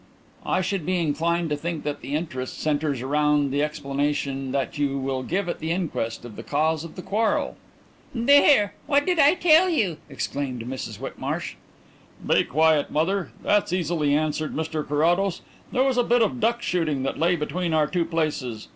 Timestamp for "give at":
5.21-5.59